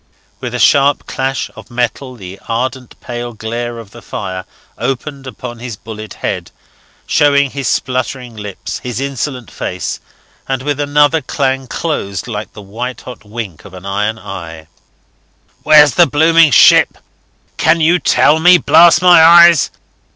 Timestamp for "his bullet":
5.59-6.15